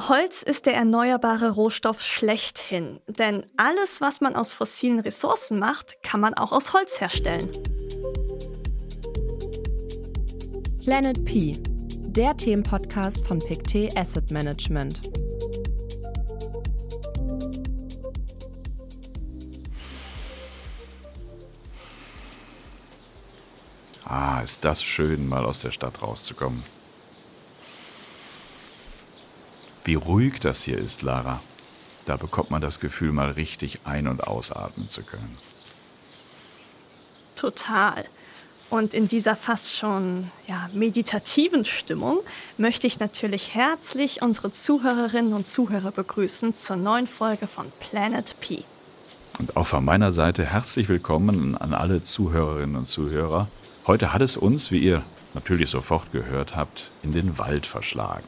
Holz 0.00 0.42
ist 0.42 0.66
der 0.66 0.74
erneuerbare 0.74 1.50
Rohstoff 1.50 2.02
schlechthin, 2.02 2.98
denn 3.06 3.46
alles, 3.56 4.00
was 4.00 4.20
man 4.20 4.34
aus 4.34 4.52
fossilen 4.52 4.98
Ressourcen 4.98 5.60
macht, 5.60 6.02
kann 6.02 6.20
man 6.20 6.34
auch 6.34 6.50
aus 6.50 6.72
Holz 6.72 7.00
herstellen. 7.00 7.48
Planet 10.82 11.24
P, 11.24 11.62
der 11.96 12.36
Themenpodcast 12.36 13.24
von 13.24 13.38
PICT 13.38 13.96
Asset 13.96 14.32
Management. 14.32 15.00
Ah, 24.04 24.40
ist 24.40 24.64
das 24.64 24.82
schön, 24.82 25.28
mal 25.28 25.44
aus 25.44 25.60
der 25.60 25.70
Stadt 25.70 26.02
rauszukommen. 26.02 26.64
Wie 29.84 29.94
ruhig 29.94 30.40
das 30.40 30.62
hier 30.62 30.78
ist, 30.78 31.02
Lara. 31.02 31.40
Da 32.06 32.16
bekommt 32.16 32.50
man 32.50 32.62
das 32.62 32.80
Gefühl, 32.80 33.12
mal 33.12 33.30
richtig 33.30 33.80
ein- 33.84 34.08
und 34.08 34.26
ausatmen 34.26 34.88
zu 34.88 35.02
können. 35.02 35.38
Total. 37.36 38.04
Und 38.70 38.94
in 38.94 39.08
dieser 39.08 39.36
fast 39.36 39.76
schon 39.76 40.30
ja, 40.48 40.68
meditativen 40.72 41.64
Stimmung 41.66 42.20
möchte 42.56 42.86
ich 42.86 42.98
natürlich 42.98 43.54
herzlich 43.54 44.22
unsere 44.22 44.52
Zuhörerinnen 44.52 45.34
und 45.34 45.46
Zuhörer 45.46 45.90
begrüßen 45.90 46.54
zur 46.54 46.76
neuen 46.76 47.06
Folge 47.06 47.46
von 47.46 47.70
Planet 47.80 48.34
P. 48.40 48.64
Und 49.38 49.56
auch 49.56 49.66
von 49.66 49.84
meiner 49.84 50.12
Seite 50.12 50.44
herzlich 50.44 50.88
willkommen 50.88 51.56
an 51.56 51.74
alle 51.74 52.02
Zuhörerinnen 52.02 52.76
und 52.76 52.88
Zuhörer. 52.88 53.48
Heute 53.86 54.14
hat 54.14 54.22
es 54.22 54.36
uns, 54.36 54.70
wie 54.70 54.78
ihr 54.78 55.02
natürlich 55.34 55.68
sofort 55.68 56.10
gehört 56.12 56.56
habt, 56.56 56.90
in 57.02 57.12
den 57.12 57.38
Wald 57.38 57.66
verschlagen. 57.66 58.24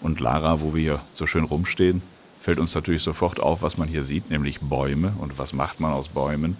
Und 0.00 0.20
Lara, 0.20 0.60
wo 0.60 0.74
wir 0.74 0.80
hier 0.80 1.00
so 1.14 1.26
schön 1.26 1.44
rumstehen, 1.44 2.02
fällt 2.40 2.58
uns 2.58 2.74
natürlich 2.74 3.02
sofort 3.02 3.40
auf, 3.40 3.62
was 3.62 3.78
man 3.78 3.88
hier 3.88 4.04
sieht, 4.04 4.30
nämlich 4.30 4.60
Bäume. 4.60 5.12
Und 5.18 5.38
was 5.38 5.52
macht 5.52 5.80
man 5.80 5.92
aus 5.92 6.08
Bäumen? 6.08 6.56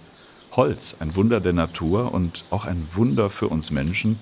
Holz, 0.51 0.95
ein 0.99 1.15
Wunder 1.15 1.39
der 1.39 1.53
Natur 1.53 2.13
und 2.13 2.43
auch 2.49 2.65
ein 2.65 2.87
Wunder 2.95 3.29
für 3.29 3.47
uns 3.47 3.71
Menschen, 3.71 4.19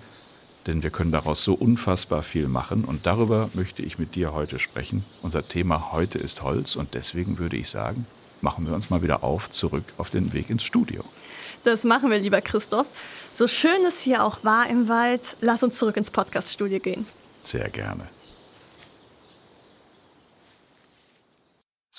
denn 0.68 0.84
wir 0.84 0.90
können 0.90 1.12
daraus 1.12 1.44
so 1.44 1.54
unfassbar 1.54 2.22
viel 2.22 2.48
machen. 2.48 2.84
Und 2.84 3.06
darüber 3.06 3.50
möchte 3.54 3.82
ich 3.82 3.98
mit 3.98 4.16
dir 4.16 4.34
heute 4.34 4.60
sprechen. 4.60 5.06
Unser 5.22 5.48
Thema 5.48 5.92
heute 5.94 6.18
ist 6.18 6.44
Holz 6.44 6.76
und 6.76 6.94
deswegen 6.94 7.40
würde 7.40 7.56
ich 7.56 7.70
sagen, 7.70 8.06
machen 8.42 8.68
wir 8.68 8.76
uns 8.76 8.90
mal 8.90 9.02
wieder 9.02 9.24
auf, 9.24 9.50
zurück 9.50 9.86
auf 9.98 10.10
den 10.10 10.34
Weg 10.34 10.50
ins 10.50 10.64
Studio. 10.64 11.04
Das 11.64 11.84
machen 11.84 12.12
wir, 12.12 12.20
lieber 12.20 12.42
Christoph. 12.42 12.88
So 13.34 13.48
schön 13.48 13.86
es 13.88 14.02
hier 14.02 14.24
auch 14.24 14.44
war 14.44 14.70
im 14.70 14.88
Wald, 14.88 15.38
lass 15.42 15.64
uns 15.64 15.78
zurück 15.78 15.98
ins 15.98 16.12
Podcaststudio 16.12 16.80
gehen. 16.80 17.06
Sehr 17.44 17.70
gerne. 17.70 18.08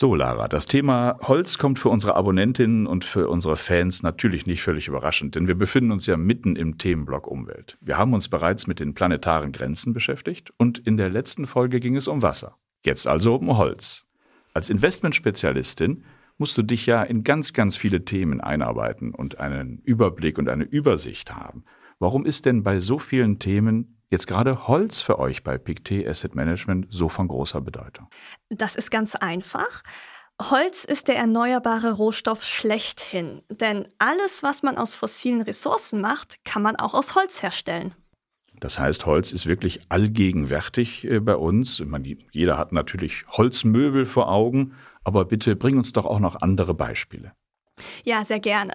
So, 0.01 0.15
Lara, 0.15 0.47
das 0.47 0.69
Thema 0.69 1.19
Holz 1.23 1.59
kommt 1.59 1.81
für 1.81 1.89
unsere 1.89 2.15
Abonnentinnen 2.15 2.87
und 2.87 3.05
für 3.05 3.29
unsere 3.29 3.57
Fans 3.57 4.05
natürlich 4.05 4.47
nicht 4.47 4.63
völlig 4.63 4.87
überraschend, 4.87 5.35
denn 5.35 5.49
wir 5.49 5.57
befinden 5.57 5.91
uns 5.91 6.07
ja 6.07 6.17
mitten 6.17 6.55
im 6.55 6.79
Themenblock 6.79 7.27
Umwelt. 7.27 7.77
Wir 7.81 7.99
haben 7.99 8.15
uns 8.15 8.29
bereits 8.29 8.69
mit 8.69 8.79
den 8.79 8.95
planetaren 8.95 9.51
Grenzen 9.51 9.93
beschäftigt 9.95 10.53
und 10.57 10.79
in 10.79 10.99
der 10.99 11.11
letzten 11.11 11.47
Folge 11.47 11.81
ging 11.81 11.97
es 11.97 12.07
um 12.07 12.23
Wasser. 12.23 12.59
Jetzt 12.85 13.09
also 13.09 13.35
um 13.35 13.59
Holz. 13.59 14.05
Als 14.55 14.71
Investmentspezialistin 14.71 16.05
musst 16.37 16.57
du 16.57 16.63
dich 16.63 16.87
ja 16.87 17.03
in 17.03 17.25
ganz, 17.25 17.53
ganz 17.53 17.77
viele 17.77 18.05
Themen 18.05 18.41
einarbeiten 18.41 19.13
und 19.13 19.41
einen 19.41 19.81
Überblick 19.83 20.39
und 20.39 20.49
eine 20.49 20.63
Übersicht 20.63 21.35
haben. 21.35 21.65
Warum 21.99 22.25
ist 22.25 22.47
denn 22.47 22.63
bei 22.63 22.79
so 22.79 23.01
vielen 23.01 23.41
Themen 23.41 23.98
jetzt 24.11 24.27
gerade 24.27 24.69
Holz 24.69 25.01
für 25.01 25.19
euch 25.19 25.43
bei 25.43 25.59
PICT 25.59 26.07
Asset 26.07 26.35
Management 26.35 26.87
so 26.91 27.09
von 27.09 27.29
großer 27.29 27.61
Bedeutung? 27.61 28.09
Das 28.49 28.75
ist 28.75 28.91
ganz 28.91 29.15
einfach. 29.15 29.83
Holz 30.41 30.85
ist 30.85 31.09
der 31.09 31.17
erneuerbare 31.17 31.93
Rohstoff 31.93 32.45
schlechthin, 32.45 33.43
denn 33.51 33.89
alles, 33.99 34.45
was 34.45 34.63
man 34.63 34.79
aus 34.79 34.95
fossilen 34.95 35.43
Ressourcen 35.43 36.01
macht, 36.01 36.45
kann 36.45 36.63
man 36.63 36.77
auch 36.77 36.95
aus 36.95 37.17
Holz 37.17 37.43
herstellen. 37.43 37.95
Das 38.61 38.79
heißt, 38.79 39.07
Holz 39.07 39.33
ist 39.33 39.47
wirklich 39.47 39.81
allgegenwärtig 39.89 41.05
äh, 41.05 41.21
bei 41.21 41.37
uns. 41.37 41.81
Meine, 41.81 42.17
jeder 42.33 42.59
hat 42.59 42.73
natürlich 42.73 43.25
Holzmöbel 43.29 44.07
vor 44.07 44.31
Augen, 44.31 44.75
aber 45.05 45.25
bitte 45.25 45.57
bring 45.57 45.77
uns 45.77 45.93
doch 45.93 46.07
auch 46.07 46.21
noch 46.21 46.41
andere 46.41 46.75
Beispiele. 46.75 47.33
Ja, 48.05 48.25
sehr 48.25 48.41
gerne. 48.41 48.75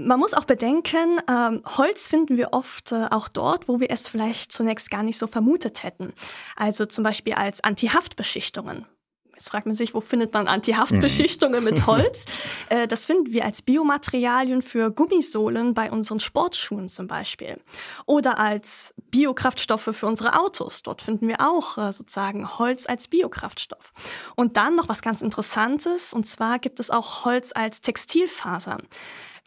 Man 0.00 0.20
muss 0.20 0.32
auch 0.32 0.44
bedenken, 0.44 1.20
ähm, 1.28 1.60
Holz 1.76 2.06
finden 2.06 2.36
wir 2.36 2.52
oft 2.52 2.92
äh, 2.92 3.06
auch 3.10 3.26
dort, 3.26 3.66
wo 3.66 3.80
wir 3.80 3.90
es 3.90 4.06
vielleicht 4.06 4.52
zunächst 4.52 4.92
gar 4.92 5.02
nicht 5.02 5.18
so 5.18 5.26
vermutet 5.26 5.82
hätten. 5.82 6.12
Also 6.54 6.86
zum 6.86 7.02
Beispiel 7.02 7.34
als 7.34 7.64
Antihaftbeschichtungen. 7.64 8.86
Jetzt 9.34 9.50
fragt 9.50 9.66
man 9.66 9.74
sich, 9.74 9.94
wo 9.94 10.00
findet 10.00 10.32
man 10.34 10.46
Antihaftbeschichtungen 10.46 11.64
mit 11.64 11.86
Holz? 11.88 12.26
Äh, 12.68 12.86
das 12.86 13.06
finden 13.06 13.32
wir 13.32 13.44
als 13.44 13.60
Biomaterialien 13.60 14.62
für 14.62 14.92
Gummisohlen 14.92 15.74
bei 15.74 15.90
unseren 15.90 16.20
Sportschuhen 16.20 16.88
zum 16.88 17.08
Beispiel. 17.08 17.60
Oder 18.06 18.38
als 18.38 18.94
Biokraftstoffe 19.10 19.90
für 19.92 20.06
unsere 20.06 20.38
Autos. 20.38 20.84
Dort 20.84 21.02
finden 21.02 21.26
wir 21.26 21.40
auch 21.40 21.76
äh, 21.76 21.92
sozusagen 21.92 22.58
Holz 22.60 22.86
als 22.86 23.08
Biokraftstoff. 23.08 23.92
Und 24.36 24.56
dann 24.56 24.76
noch 24.76 24.88
was 24.88 25.02
ganz 25.02 25.22
Interessantes, 25.22 26.12
und 26.12 26.24
zwar 26.24 26.60
gibt 26.60 26.78
es 26.78 26.88
auch 26.90 27.24
Holz 27.24 27.50
als 27.52 27.80
Textilfaser. 27.80 28.78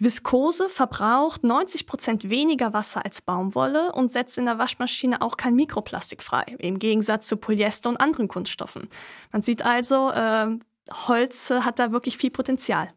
Viskose 0.02 0.68
verbraucht 0.68 1.44
90 1.44 1.86
Prozent 1.86 2.30
weniger 2.32 2.74
Wasser 2.74 3.06
als 3.06 3.22
Baumwolle 3.22 3.92
und 3.92 4.12
setzt 4.12 4.36
in 4.40 4.46
der 4.46 4.58
Waschmaschine 4.58 5.22
auch 5.22 5.38
kein 5.38 5.56
Mikroplastik 5.56 6.24
frei, 6.24 6.44
im 6.58 6.80
Gegensatz 6.80 7.28
zu 7.28 7.38
Polyester 7.38 7.88
und 7.88 7.98
anderen 7.98 8.28
Kunststoffen. 8.28 8.90
Man 9.32 9.44
sieht 9.44 9.64
also, 9.64 10.10
äh, 10.10 10.58
Holz 11.08 11.52
hat 11.52 11.78
da 11.78 11.92
wirklich 11.92 12.18
viel 12.18 12.32
Potenzial. 12.32 12.90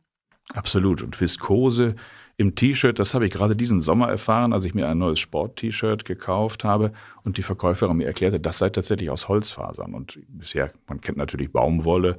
Absolut. 0.55 1.03
Und 1.03 1.21
Viskose 1.21 1.95
im 2.39 2.55
T-Shirt, 2.55 2.99
das 2.99 3.13
habe 3.13 3.27
ich 3.27 3.33
gerade 3.33 3.55
diesen 3.55 3.83
Sommer 3.83 4.09
erfahren, 4.09 4.55
als 4.55 4.65
ich 4.65 4.73
mir 4.73 4.89
ein 4.89 4.97
neues 4.97 5.21
Sport-T-Shirt 5.21 6.07
gekauft 6.07 6.65
habe 6.65 6.95
und 7.23 7.37
die 7.37 7.43
Verkäuferin 7.43 7.99
mir 7.99 8.07
erklärte, 8.07 8.41
das 8.41 8.57
sei 8.57 8.71
tatsächlich 8.71 9.11
aus 9.11 9.29
Holzfasern. 9.29 9.93
Und 9.93 10.19
bisher, 10.29 10.73
man 10.89 11.03
kennt 11.03 11.19
natürlich 11.19 11.53
Baumwolle 11.53 12.17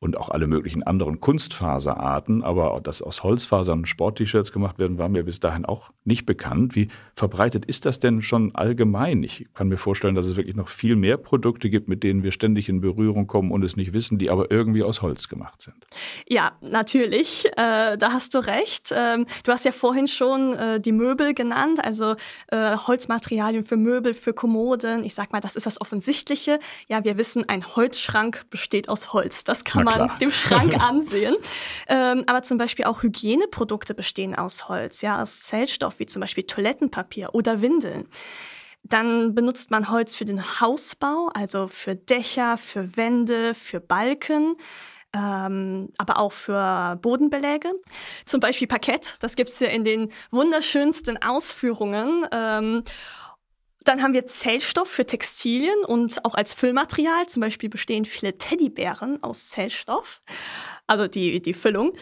und 0.00 0.16
auch 0.16 0.28
alle 0.28 0.46
möglichen 0.46 0.82
anderen 0.82 1.20
Kunstfaserarten. 1.20 2.44
Aber 2.44 2.80
dass 2.82 3.02
aus 3.02 3.24
Holzfasern 3.24 3.86
Sport-T-Shirts 3.86 4.52
gemacht 4.52 4.78
werden, 4.78 4.98
war 4.98 5.08
mir 5.08 5.24
bis 5.24 5.40
dahin 5.40 5.64
auch 5.64 5.90
nicht 6.04 6.24
bekannt. 6.24 6.76
Wie 6.76 6.88
verbreitet 7.16 7.64
ist 7.64 7.84
das 7.84 7.98
denn 7.98 8.22
schon 8.22 8.54
allgemein? 8.54 9.22
Ich 9.24 9.46
kann 9.54 9.68
mir 9.68 9.76
vorstellen, 9.76 10.14
dass 10.14 10.26
es 10.26 10.36
wirklich 10.36 10.54
noch 10.54 10.68
viel 10.68 10.94
mehr 10.94 11.16
Produkte 11.16 11.68
gibt, 11.68 11.88
mit 11.88 12.04
denen 12.04 12.22
wir 12.22 12.30
ständig 12.30 12.68
in 12.68 12.80
Berührung 12.80 13.26
kommen 13.26 13.50
und 13.50 13.64
es 13.64 13.76
nicht 13.76 13.92
wissen, 13.92 14.18
die 14.18 14.30
aber 14.30 14.50
irgendwie 14.50 14.84
aus 14.84 15.02
Holz 15.02 15.28
gemacht 15.28 15.62
sind. 15.62 15.76
Ja, 16.28 16.52
natürlich. 16.60 17.46
Äh, 17.56 17.98
da 17.98 18.12
hast 18.12 18.34
du 18.34 18.38
recht. 18.38 18.92
Ähm, 18.94 19.26
du 19.42 19.52
hast 19.52 19.64
ja 19.64 19.72
vorhin 19.72 20.06
schon 20.06 20.54
äh, 20.54 20.80
die 20.80 20.92
Möbel 20.92 21.34
genannt, 21.34 21.84
also 21.84 22.14
äh, 22.48 22.76
Holzmaterialien 22.76 23.64
für 23.64 23.76
Möbel, 23.76 24.14
für 24.14 24.32
Kommoden. 24.32 25.02
Ich 25.02 25.14
sag 25.14 25.32
mal, 25.32 25.40
das 25.40 25.56
ist 25.56 25.66
das 25.66 25.80
Offensichtliche. 25.80 26.60
Ja, 26.86 27.02
wir 27.04 27.16
wissen, 27.16 27.48
ein 27.48 27.66
Holzschrank 27.66 28.46
besteht 28.50 28.88
aus 28.88 29.12
Holz. 29.12 29.42
Das 29.42 29.64
kann 29.64 29.87
man 29.96 30.18
dem 30.18 30.30
Schrank 30.30 30.74
ansehen. 30.80 31.36
Ähm, 31.88 32.24
aber 32.26 32.42
zum 32.42 32.58
Beispiel 32.58 32.84
auch 32.84 33.02
Hygieneprodukte 33.02 33.94
bestehen 33.94 34.34
aus 34.34 34.68
Holz, 34.68 35.00
ja, 35.02 35.22
aus 35.22 35.40
Zellstoff, 35.42 35.98
wie 35.98 36.06
zum 36.06 36.20
Beispiel 36.20 36.44
Toilettenpapier 36.44 37.30
oder 37.34 37.60
Windeln. 37.62 38.08
Dann 38.82 39.34
benutzt 39.34 39.70
man 39.70 39.90
Holz 39.90 40.14
für 40.14 40.24
den 40.24 40.60
Hausbau, 40.60 41.30
also 41.34 41.68
für 41.68 41.94
Dächer, 41.94 42.56
für 42.56 42.96
Wände, 42.96 43.54
für 43.54 43.80
Balken. 43.80 44.56
Ähm, 45.14 45.88
aber 45.96 46.18
auch 46.18 46.32
für 46.32 46.98
Bodenbeläge. 47.00 47.70
Zum 48.26 48.40
Beispiel 48.40 48.68
Parkett, 48.68 49.14
das 49.20 49.36
gibt's 49.36 49.58
ja 49.58 49.68
in 49.68 49.82
den 49.82 50.12
wunderschönsten 50.30 51.16
Ausführungen. 51.22 52.26
Ähm, 52.30 52.82
dann 53.88 54.02
haben 54.02 54.12
wir 54.12 54.26
Zellstoff 54.26 54.88
für 54.88 55.06
Textilien 55.06 55.82
und 55.86 56.22
auch 56.26 56.34
als 56.34 56.52
Füllmaterial. 56.52 57.26
Zum 57.26 57.40
Beispiel 57.40 57.70
bestehen 57.70 58.04
viele 58.04 58.36
Teddybären 58.36 59.22
aus 59.22 59.48
Zellstoff, 59.48 60.20
also 60.86 61.08
die, 61.08 61.40
die 61.40 61.54
Füllung. 61.54 61.94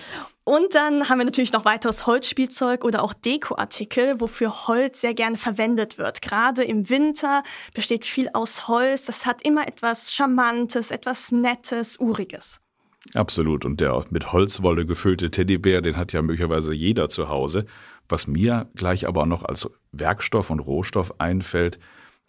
Und 0.42 0.74
dann 0.74 1.08
haben 1.08 1.18
wir 1.18 1.24
natürlich 1.24 1.52
noch 1.52 1.64
weiteres 1.64 2.06
Holzspielzeug 2.06 2.84
oder 2.84 3.04
auch 3.04 3.14
Dekoartikel, 3.14 4.20
wofür 4.20 4.66
Holz 4.66 5.00
sehr 5.00 5.14
gerne 5.14 5.36
verwendet 5.36 5.96
wird. 5.96 6.22
Gerade 6.22 6.64
im 6.64 6.90
Winter 6.90 7.44
besteht 7.72 8.04
viel 8.04 8.30
aus 8.32 8.66
Holz. 8.66 9.04
Das 9.04 9.24
hat 9.24 9.42
immer 9.42 9.68
etwas 9.68 10.12
Charmantes, 10.12 10.90
etwas 10.90 11.30
Nettes, 11.30 11.98
Uriges. 12.00 12.60
Absolut. 13.14 13.64
Und 13.64 13.80
der 13.80 14.04
mit 14.10 14.32
Holzwolle 14.32 14.86
gefüllte 14.86 15.30
Teddybär, 15.30 15.80
den 15.80 15.96
hat 15.96 16.12
ja 16.12 16.22
möglicherweise 16.22 16.72
jeder 16.72 17.08
zu 17.08 17.28
Hause. 17.28 17.66
Was 18.08 18.26
mir 18.26 18.68
gleich 18.74 19.06
aber 19.06 19.26
noch 19.26 19.44
als 19.44 19.68
Werkstoff 19.92 20.50
und 20.50 20.60
Rohstoff 20.60 21.20
einfällt, 21.20 21.78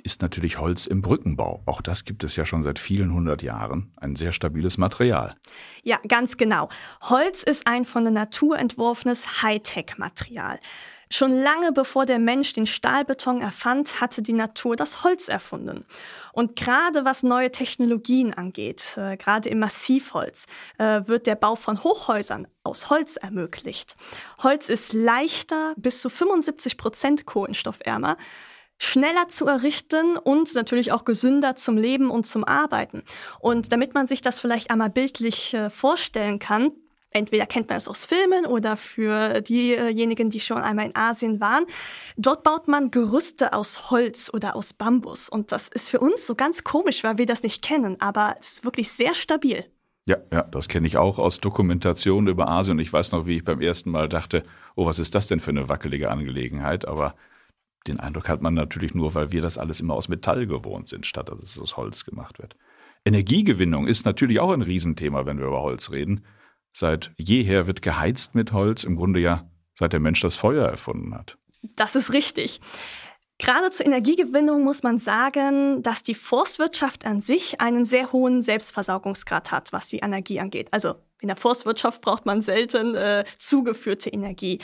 ist 0.04 0.22
natürlich 0.22 0.60
Holz 0.60 0.86
im 0.86 1.02
Brückenbau. 1.02 1.64
Auch 1.66 1.82
das 1.82 2.06
gibt 2.06 2.24
es 2.24 2.36
ja 2.36 2.46
schon 2.46 2.64
seit 2.64 2.80
vielen 2.80 3.14
hundert 3.14 3.42
Jahren. 3.42 3.92
Ein 3.98 4.16
sehr 4.16 4.32
stabiles 4.32 4.78
Material. 4.78 5.36
Ja, 5.84 5.98
ganz 6.08 6.38
genau. 6.38 6.70
Holz 7.02 7.44
ist 7.44 7.68
ein 7.68 7.84
von 7.84 8.04
der 8.04 8.14
Natur 8.14 8.58
entworfenes 8.58 9.42
Hightech-Material. 9.42 10.60
Schon 11.10 11.32
lange 11.32 11.72
bevor 11.72 12.06
der 12.06 12.20
Mensch 12.20 12.54
den 12.54 12.68
Stahlbeton 12.68 13.42
erfand, 13.42 14.02
hatte 14.02 14.22
die 14.22 14.34
Natur 14.34 14.76
das 14.76 15.04
Holz 15.04 15.28
erfunden. 15.28 15.86
Und 16.34 16.56
gerade 16.56 17.06
was 17.06 17.24
neue 17.24 17.52
Technologien 17.52 18.34
angeht, 18.34 18.98
äh, 18.98 19.18
gerade 19.18 19.50
im 19.50 19.60
Massivholz, 19.60 20.46
äh, 20.78 21.02
wird 21.06 21.26
der 21.26 21.36
Bau 21.36 21.56
von 21.56 21.84
Hochhäusern 21.84 22.48
aus 22.64 22.90
Holz 22.90 23.16
ermöglicht. 23.16 23.96
Holz 24.44 24.70
ist 24.70 24.94
leichter, 24.94 25.74
bis 25.78 26.02
zu 26.02 26.10
75 26.10 26.78
Prozent 26.78 27.26
kohlenstoffärmer 27.26 28.18
schneller 28.80 29.28
zu 29.28 29.48
errichten 29.48 30.18
und 30.18 30.54
natürlich 30.54 30.92
auch 30.92 31.04
gesünder 31.04 31.56
zum 31.56 31.78
Leben 31.78 32.12
und 32.12 32.28
zum 32.28 32.44
Arbeiten. 32.44 33.04
Und 33.40 33.72
damit 33.72 33.94
man 33.94 34.08
sich 34.08 34.22
das 34.22 34.40
vielleicht 34.40 34.70
einmal 34.70 34.90
bildlich 34.90 35.54
äh, 35.54 35.70
vorstellen 35.70 36.40
kann, 36.40 36.72
Entweder 37.12 37.46
kennt 37.46 37.70
man 37.70 37.78
es 37.78 37.88
aus 37.88 38.06
Filmen 38.06 38.46
oder 38.46 38.76
für 38.78 39.42
diejenigen, 39.42 40.30
die 40.30 40.40
schon 40.40 40.58
einmal 40.58 40.88
in 40.88 40.96
Asien 40.96 41.40
waren. 41.40 41.66
Dort 42.18 42.44
baut 42.44 42.68
man 42.68 42.92
Gerüste 42.92 43.54
aus 43.54 43.90
Holz 43.90 44.30
oder 44.34 44.56
aus 44.56 44.74
Bambus. 44.74 45.30
Und 45.30 45.52
das 45.52 45.70
ist 45.70 45.90
für 45.90 46.00
uns 46.00 46.28
so 46.28 46.36
ganz 46.36 46.64
komisch, 46.64 47.04
weil 47.04 47.18
wir 47.18 47.26
das 47.26 47.44
nicht 47.44 47.62
kennen. 47.62 48.00
Aber 48.02 48.36
es 48.40 48.54
ist 48.54 48.66
wirklich 48.66 48.92
sehr 48.92 49.16
stabil. 49.16 49.66
Ja, 50.08 50.18
ja, 50.32 50.44
das 50.44 50.70
kenne 50.70 50.88
ich 50.88 50.98
auch 50.98 51.18
aus 51.20 51.40
Dokumentationen 51.40 52.30
über 52.30 52.48
Asien. 52.48 52.80
Ich 52.80 52.94
weiß 52.94 53.12
noch, 53.12 53.28
wie 53.28 53.38
ich 53.38 53.44
beim 53.44 53.62
ersten 53.62 53.92
Mal 53.92 54.08
dachte, 54.08 54.44
oh, 54.76 54.86
was 54.86 55.00
ist 55.00 55.16
das 55.16 55.28
denn 55.28 55.40
für 55.40 55.52
eine 55.52 55.68
wackelige 55.68 56.10
Angelegenheit? 56.10 56.88
Aber 56.88 57.16
den 57.88 58.00
Eindruck 58.00 58.30
hat 58.30 58.42
man 58.42 58.54
natürlich 58.54 58.94
nur, 58.94 59.16
weil 59.16 59.32
wir 59.32 59.42
das 59.42 59.58
alles 59.58 59.80
immer 59.80 59.96
aus 59.96 60.08
Metall 60.08 60.46
gewohnt 60.48 60.88
sind, 60.88 61.06
statt 61.06 61.30
dass 61.30 61.44
es 61.44 61.60
aus 61.60 61.78
Holz 61.78 62.06
gemacht 62.06 62.40
wird. 62.40 62.56
Energiegewinnung 63.06 63.88
ist 63.88 64.06
natürlich 64.06 64.40
auch 64.40 64.52
ein 64.52 64.62
Riesenthema, 64.62 65.26
wenn 65.26 65.40
wir 65.40 65.48
über 65.48 65.62
Holz 65.62 65.92
reden. 65.92 66.24
Seit 66.80 67.10
jeher 67.18 67.66
wird 67.66 67.82
geheizt 67.82 68.36
mit 68.36 68.54
Holz, 68.54 68.84
im 68.84 68.98
Grunde 68.98 69.20
ja 69.20 69.50
seit 69.74 69.94
der 69.94 70.00
Mensch 70.00 70.22
das 70.22 70.36
Feuer 70.36 70.68
erfunden 70.68 71.16
hat. 71.16 71.36
Das 71.76 71.96
ist 71.96 72.14
richtig. 72.14 72.62
Gerade 73.40 73.72
zur 73.72 73.88
Energiegewinnung 73.88 74.64
muss 74.64 74.84
man 74.84 75.00
sagen, 75.00 75.82
dass 75.82 76.04
die 76.04 76.14
Forstwirtschaft 76.14 77.04
an 77.04 77.22
sich 77.22 77.62
einen 77.62 77.84
sehr 77.84 78.12
hohen 78.12 78.44
Selbstversorgungsgrad 78.44 79.52
hat, 79.52 79.74
was 79.74 79.88
die 79.88 79.98
Energie 79.98 80.40
angeht. 80.40 80.68
Also 80.72 80.94
in 81.20 81.30
der 81.30 81.36
Forstwirtschaft 81.36 82.02
braucht 82.02 82.28
man 82.28 82.42
selten 82.42 82.94
äh, 82.94 83.26
zugeführte 83.40 84.12
Energie. 84.12 84.60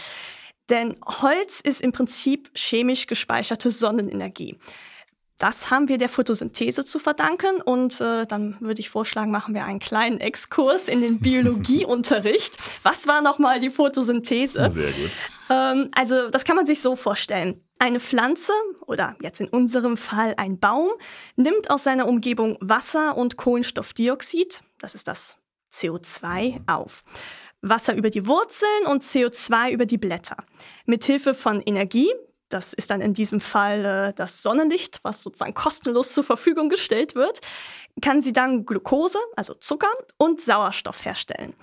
Denn 0.70 0.98
Holz 1.04 1.62
ist 1.62 1.82
im 1.82 1.94
Prinzip 1.94 2.52
chemisch 2.54 3.08
gespeicherte 3.08 3.72
Sonnenenergie. 3.72 4.60
Das 5.38 5.72
haben 5.72 5.90
wir 5.90 5.98
der 5.98 6.10
Photosynthese 6.10 6.86
zu 6.86 7.00
verdanken 7.00 7.62
und 7.62 8.00
äh, 8.00 8.26
dann 8.26 8.56
würde 8.60 8.80
ich 8.80 8.90
vorschlagen, 8.90 9.32
machen 9.32 9.54
wir 9.54 9.66
einen 9.66 9.80
kleinen 9.80 10.20
Exkurs 10.20 10.88
in 10.88 11.02
den 11.02 11.20
Biologieunterricht. 11.22 12.56
Was 12.84 13.08
war 13.08 13.22
nochmal 13.22 13.60
die 13.60 13.70
Photosynthese? 13.70 14.70
Sehr 14.72 14.92
gut. 14.92 15.12
Ähm, 15.50 15.90
also 15.94 16.30
das 16.30 16.46
kann 16.46 16.56
man 16.56 16.66
sich 16.66 16.82
so 16.82 16.96
vorstellen. 16.96 17.62
Eine 17.80 18.00
Pflanze 18.00 18.54
oder 18.86 19.16
jetzt 19.22 19.42
in 19.42 19.50
unserem 19.50 19.98
Fall 19.98 20.36
ein 20.38 20.60
Baum 20.60 20.92
nimmt 21.36 21.70
aus 21.70 21.84
seiner 21.84 22.08
Umgebung 22.08 22.58
Wasser 22.62 23.18
und 23.18 23.36
Kohlenstoffdioxid, 23.36 24.62
das 24.80 24.96
ist 24.96 25.08
das 25.08 25.38
CO2, 25.74 26.62
auf. 26.68 27.04
Wasser 27.62 27.96
über 27.96 28.10
die 28.10 28.28
Wurzeln 28.28 28.86
und 28.88 29.04
CO2 29.04 29.72
über 29.72 29.86
die 29.86 29.98
Blätter. 29.98 30.38
Mithilfe 30.86 31.34
von 31.34 31.62
Energie, 31.62 32.12
das 32.54 32.74
ist 32.74 32.92
dann 32.92 33.02
in 33.02 33.14
diesem 33.14 33.42
Fall 33.42 33.86
äh, 33.86 34.14
das 34.14 34.42
Sonnenlicht, 34.42 35.00
was 35.04 35.24
sozusagen 35.24 35.54
kostenlos 35.54 36.14
zur 36.14 36.24
Verfügung 36.24 36.70
gestellt 36.70 37.16
wird, 37.16 37.40
kann 38.02 38.22
sie 38.22 38.34
dann 38.34 38.66
Glucose, 38.66 39.20
also 39.36 39.54
Zucker 39.56 39.92
und 40.18 40.42
Sauerstoff 40.42 41.04
herstellen. 41.06 41.54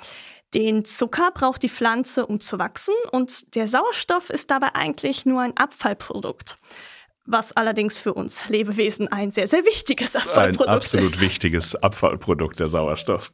Den 0.52 0.84
Zucker 0.84 1.30
braucht 1.30 1.62
die 1.62 1.68
Pflanze, 1.68 2.26
um 2.26 2.40
zu 2.40 2.58
wachsen 2.58 2.94
und 3.12 3.54
der 3.54 3.68
Sauerstoff 3.68 4.30
ist 4.30 4.50
dabei 4.50 4.74
eigentlich 4.74 5.24
nur 5.24 5.42
ein 5.42 5.56
Abfallprodukt 5.56 6.58
was 7.30 7.52
allerdings 7.52 7.98
für 7.98 8.14
uns 8.14 8.48
Lebewesen 8.48 9.08
ein 9.08 9.30
sehr, 9.30 9.48
sehr 9.48 9.64
wichtiges 9.64 10.16
Abfallprodukt 10.16 10.60
ist. 10.60 10.94
Ein 10.94 11.00
absolut 11.00 11.20
wichtiges 11.20 11.76
Abfallprodukt, 11.76 12.58
der 12.58 12.68
Sauerstoff. 12.68 13.32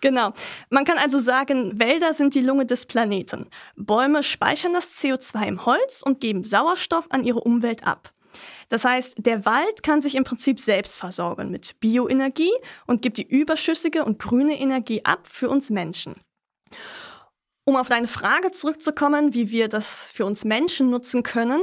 Genau. 0.00 0.32
Man 0.70 0.84
kann 0.84 0.98
also 0.98 1.18
sagen, 1.18 1.78
Wälder 1.78 2.14
sind 2.14 2.34
die 2.34 2.40
Lunge 2.40 2.66
des 2.66 2.86
Planeten. 2.86 3.46
Bäume 3.76 4.22
speichern 4.22 4.72
das 4.72 4.98
CO2 5.00 5.46
im 5.46 5.66
Holz 5.66 6.02
und 6.02 6.20
geben 6.20 6.44
Sauerstoff 6.44 7.06
an 7.10 7.24
ihre 7.24 7.40
Umwelt 7.40 7.86
ab. 7.86 8.12
Das 8.68 8.84
heißt, 8.84 9.14
der 9.18 9.44
Wald 9.46 9.82
kann 9.82 10.00
sich 10.00 10.14
im 10.14 10.24
Prinzip 10.24 10.60
selbst 10.60 10.98
versorgen 10.98 11.50
mit 11.50 11.78
Bioenergie 11.80 12.52
und 12.86 13.02
gibt 13.02 13.18
die 13.18 13.28
überschüssige 13.28 14.04
und 14.04 14.18
grüne 14.18 14.58
Energie 14.58 15.04
ab 15.04 15.28
für 15.28 15.48
uns 15.48 15.70
Menschen. 15.70 16.14
Um 17.66 17.76
auf 17.76 17.88
deine 17.88 18.08
Frage 18.08 18.50
zurückzukommen, 18.50 19.32
wie 19.32 19.50
wir 19.50 19.68
das 19.68 20.10
für 20.12 20.26
uns 20.26 20.44
Menschen 20.44 20.90
nutzen 20.90 21.22
können, 21.22 21.62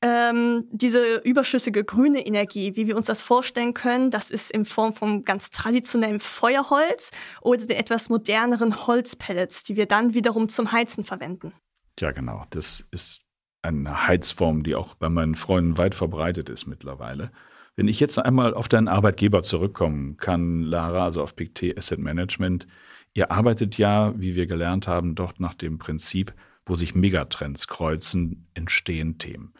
ähm, 0.00 0.64
diese 0.70 1.16
überschüssige 1.24 1.84
grüne 1.84 2.24
Energie, 2.24 2.76
wie 2.76 2.86
wir 2.86 2.96
uns 2.96 3.06
das 3.06 3.20
vorstellen 3.20 3.74
können, 3.74 4.10
das 4.10 4.30
ist 4.30 4.50
in 4.50 4.64
Form 4.64 4.94
von 4.94 5.24
ganz 5.24 5.50
traditionellem 5.50 6.20
Feuerholz 6.20 7.10
oder 7.40 7.66
den 7.66 7.76
etwas 7.76 8.08
moderneren 8.08 8.86
Holzpellets, 8.86 9.64
die 9.64 9.76
wir 9.76 9.86
dann 9.86 10.14
wiederum 10.14 10.48
zum 10.48 10.70
Heizen 10.70 11.04
verwenden. 11.04 11.52
Ja, 11.98 12.12
genau. 12.12 12.44
Das 12.50 12.86
ist 12.92 13.24
eine 13.62 14.06
Heizform, 14.06 14.62
die 14.62 14.76
auch 14.76 14.94
bei 14.94 15.08
meinen 15.08 15.34
Freunden 15.34 15.78
weit 15.78 15.96
verbreitet 15.96 16.48
ist 16.48 16.66
mittlerweile. 16.66 17.32
Wenn 17.74 17.88
ich 17.88 18.00
jetzt 18.00 18.18
einmal 18.18 18.54
auf 18.54 18.68
deinen 18.68 18.88
Arbeitgeber 18.88 19.42
zurückkommen 19.42 20.16
kann, 20.16 20.62
Lara, 20.62 21.04
also 21.04 21.22
auf 21.22 21.34
PicT 21.34 21.76
Asset 21.76 21.98
Management, 21.98 22.66
ihr 23.14 23.30
arbeitet 23.32 23.78
ja, 23.78 24.14
wie 24.16 24.36
wir 24.36 24.46
gelernt 24.46 24.86
haben, 24.86 25.14
dort 25.14 25.40
nach 25.40 25.54
dem 25.54 25.78
Prinzip, 25.78 26.34
wo 26.66 26.76
sich 26.76 26.94
Megatrends 26.94 27.66
kreuzen, 27.66 28.46
entstehen 28.54 29.18
Themen. 29.18 29.54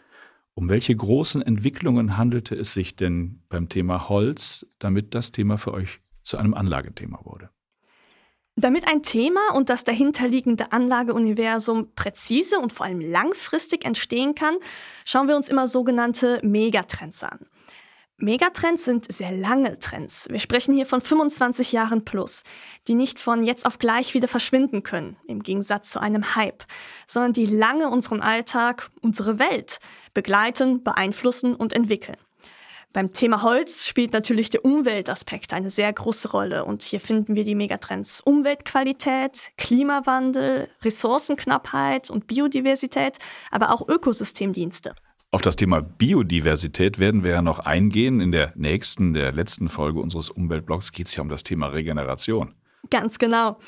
Um 0.59 0.69
welche 0.69 0.97
großen 0.97 1.41
Entwicklungen 1.41 2.17
handelte 2.17 2.57
es 2.57 2.73
sich 2.73 2.97
denn 2.97 3.45
beim 3.49 3.69
Thema 3.69 4.09
Holz, 4.09 4.67
damit 4.81 5.15
das 5.15 5.31
Thema 5.31 5.57
für 5.57 5.73
euch 5.73 6.01
zu 6.25 6.37
einem 6.37 6.53
Anlagethema 6.53 7.21
wurde? 7.23 7.51
Damit 8.57 8.89
ein 8.89 9.05
Thema 9.05 9.55
und 9.55 9.69
das 9.69 9.85
dahinterliegende 9.85 10.73
Anlageuniversum 10.73 11.95
präzise 11.95 12.59
und 12.59 12.73
vor 12.73 12.87
allem 12.87 13.01
langfristig 13.01 13.85
entstehen 13.85 14.35
kann, 14.35 14.57
schauen 15.05 15.29
wir 15.29 15.37
uns 15.37 15.49
immer 15.49 15.69
sogenannte 15.69 16.41
Megatrends 16.43 17.23
an. 17.23 17.39
Megatrends 18.21 18.85
sind 18.85 19.13
sehr 19.13 19.31
lange 19.31 19.79
Trends. 19.79 20.27
Wir 20.29 20.41
sprechen 20.41 20.75
hier 20.75 20.87
von 20.87 21.01
25 21.01 21.71
Jahren 21.71 22.05
plus, 22.05 22.43
die 22.89 22.95
nicht 22.95 23.21
von 23.21 23.45
jetzt 23.45 23.65
auf 23.65 23.79
gleich 23.79 24.13
wieder 24.13 24.27
verschwinden 24.27 24.83
können, 24.83 25.17
im 25.29 25.45
Gegensatz 25.45 25.91
zu 25.91 26.01
einem 26.01 26.35
Hype, 26.35 26.65
sondern 27.07 27.33
die 27.33 27.47
lange 27.47 27.89
unseren 27.89 28.21
Alltag, 28.21 28.91
unsere 29.03 29.39
Welt 29.39 29.79
begleiten, 30.15 30.83
beeinflussen 30.83 31.55
und 31.55 31.73
entwickeln. 31.73 32.17
Beim 32.93 33.13
Thema 33.13 33.43
Holz 33.43 33.87
spielt 33.87 34.13
natürlich 34.13 34.51
der 34.51 34.65
Umweltaspekt 34.65 35.53
eine 35.53 35.71
sehr 35.71 35.93
große 35.93 36.33
Rolle 36.33 36.65
und 36.65 36.83
hier 36.83 36.99
finden 36.99 37.37
wir 37.37 37.45
die 37.45 37.55
Megatrends 37.55 38.21
Umweltqualität, 38.21 39.53
Klimawandel, 39.57 40.69
Ressourcenknappheit 40.83 42.11
und 42.11 42.27
Biodiversität, 42.27 43.19
aber 43.53 43.71
auch 43.71 43.87
Ökosystemdienste. 43.87 44.97
Auf 45.31 45.43
das 45.43 45.57
Thema 45.57 45.83
Biodiversität 45.83 46.99
werden 46.99 47.23
wir 47.23 47.33
ja 47.33 47.43
noch 47.43 47.59
eingehen. 47.59 48.21
In 48.21 48.33
der 48.33 48.53
nächsten, 48.57 49.13
der 49.13 49.31
letzten 49.31 49.69
Folge 49.69 50.01
unseres 50.01 50.31
Umweltblogs 50.31 50.93
geht 50.93 51.09
es 51.09 51.17
ja 51.17 51.23
um 51.23 51.29
das 51.29 51.43
Thema 51.43 51.67
Regeneration. 51.67 52.55
Ganz 52.89 53.19
genau. 53.19 53.59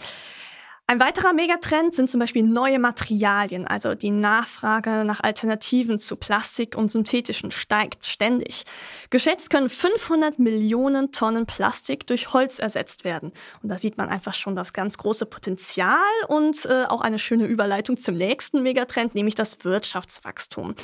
Ein 0.90 0.98
weiterer 0.98 1.32
Megatrend 1.32 1.94
sind 1.94 2.10
zum 2.10 2.18
Beispiel 2.18 2.42
neue 2.42 2.80
Materialien, 2.80 3.64
also 3.64 3.94
die 3.94 4.10
Nachfrage 4.10 5.04
nach 5.04 5.20
Alternativen 5.20 6.00
zu 6.00 6.16
Plastik 6.16 6.76
und 6.76 6.90
Synthetischen 6.90 7.52
steigt 7.52 8.06
ständig. 8.06 8.64
Geschätzt 9.08 9.50
können 9.50 9.68
500 9.68 10.40
Millionen 10.40 11.12
Tonnen 11.12 11.46
Plastik 11.46 12.08
durch 12.08 12.32
Holz 12.32 12.58
ersetzt 12.58 13.04
werden. 13.04 13.30
Und 13.62 13.68
da 13.68 13.78
sieht 13.78 13.98
man 13.98 14.08
einfach 14.08 14.34
schon 14.34 14.56
das 14.56 14.72
ganz 14.72 14.98
große 14.98 15.26
Potenzial 15.26 16.00
und 16.26 16.66
äh, 16.66 16.86
auch 16.88 17.02
eine 17.02 17.20
schöne 17.20 17.46
Überleitung 17.46 17.96
zum 17.96 18.16
nächsten 18.16 18.64
Megatrend, 18.64 19.14
nämlich 19.14 19.36
das 19.36 19.64
Wirtschaftswachstum. 19.64 20.74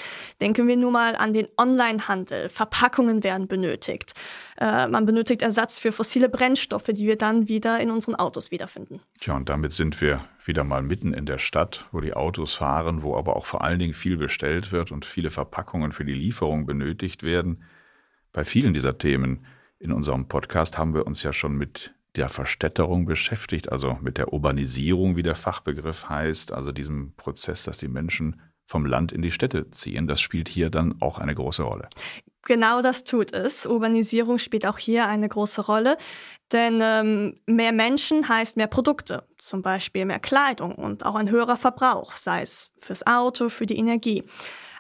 Denken 0.40 0.68
wir 0.68 0.76
nur 0.76 0.92
mal 0.92 1.16
an 1.16 1.32
den 1.32 1.48
Onlinehandel. 1.56 2.48
Verpackungen 2.48 3.24
werden 3.24 3.48
benötigt. 3.48 4.12
Äh, 4.58 4.86
man 4.86 5.04
benötigt 5.04 5.42
Ersatz 5.42 5.80
für 5.80 5.90
fossile 5.90 6.28
Brennstoffe, 6.28 6.90
die 6.90 7.08
wir 7.08 7.18
dann 7.18 7.48
wieder 7.48 7.80
in 7.80 7.90
unseren 7.90 8.14
Autos 8.14 8.52
wiederfinden. 8.52 9.00
Tja, 9.20 9.34
und 9.34 9.48
damit 9.48 9.72
sind 9.96 10.08
wir 10.08 10.24
wieder 10.44 10.62
mal 10.62 10.82
mitten 10.82 11.14
in 11.14 11.24
der 11.24 11.38
Stadt, 11.38 11.86
wo 11.90 12.00
die 12.00 12.12
Autos 12.12 12.52
fahren, 12.52 13.02
wo 13.02 13.16
aber 13.16 13.34
auch 13.34 13.46
vor 13.46 13.64
allen 13.64 13.78
Dingen 13.78 13.94
viel 13.94 14.18
bestellt 14.18 14.70
wird 14.70 14.92
und 14.92 15.06
viele 15.06 15.30
Verpackungen 15.30 15.92
für 15.92 16.04
die 16.04 16.12
Lieferung 16.12 16.66
benötigt 16.66 17.22
werden. 17.22 17.64
Bei 18.30 18.44
vielen 18.44 18.74
dieser 18.74 18.98
Themen 18.98 19.46
in 19.78 19.92
unserem 19.92 20.28
Podcast 20.28 20.76
haben 20.76 20.92
wir 20.92 21.06
uns 21.06 21.22
ja 21.22 21.32
schon 21.32 21.56
mit 21.56 21.94
der 22.14 22.28
Verstädterung 22.28 23.06
beschäftigt, 23.06 23.72
also 23.72 23.98
mit 24.02 24.18
der 24.18 24.34
Urbanisierung, 24.34 25.16
wie 25.16 25.22
der 25.22 25.34
Fachbegriff 25.34 26.10
heißt, 26.10 26.52
also 26.52 26.72
diesem 26.72 27.14
Prozess, 27.16 27.62
dass 27.62 27.78
die 27.78 27.88
Menschen 27.88 28.42
vom 28.66 28.84
Land 28.84 29.12
in 29.12 29.22
die 29.22 29.30
Städte 29.30 29.70
ziehen. 29.70 30.06
Das 30.06 30.20
spielt 30.20 30.48
hier 30.48 30.68
dann 30.68 31.00
auch 31.00 31.18
eine 31.18 31.34
große 31.34 31.62
Rolle. 31.62 31.88
Genau 32.46 32.80
das 32.80 33.02
tut 33.02 33.32
es. 33.32 33.66
Urbanisierung 33.66 34.38
spielt 34.38 34.66
auch 34.66 34.78
hier 34.78 35.08
eine 35.08 35.28
große 35.28 35.66
Rolle, 35.66 35.96
denn 36.52 36.78
ähm, 36.80 37.40
mehr 37.46 37.72
Menschen 37.72 38.28
heißt 38.28 38.56
mehr 38.56 38.68
Produkte, 38.68 39.24
zum 39.36 39.62
Beispiel 39.62 40.04
mehr 40.04 40.20
Kleidung 40.20 40.76
und 40.76 41.04
auch 41.04 41.16
ein 41.16 41.28
höherer 41.28 41.56
Verbrauch, 41.56 42.12
sei 42.12 42.42
es 42.42 42.70
fürs 42.78 43.04
Auto, 43.04 43.48
für 43.48 43.66
die 43.66 43.76
Energie. 43.76 44.22